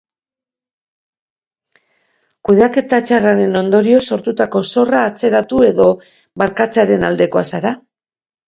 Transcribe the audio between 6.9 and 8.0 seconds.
aldekoa zara?